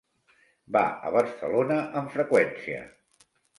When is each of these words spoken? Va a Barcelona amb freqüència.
Va 0.77 0.81
a 1.09 1.11
Barcelona 1.17 1.79
amb 2.01 2.11
freqüència. 2.17 2.83